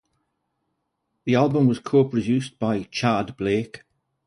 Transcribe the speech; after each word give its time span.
The 1.25 1.35
album 1.35 1.67
was 1.67 1.77
co-produced 1.77 2.57
by 2.57 2.85
Tchad 2.85 3.37
Blake. 3.37 3.83